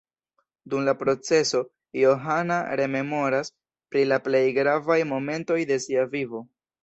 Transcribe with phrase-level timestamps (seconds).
[0.73, 1.59] Dum la proceso,
[2.03, 3.53] Johana rememoras
[3.95, 6.43] pri la plej gravaj momentoj de sia vivo.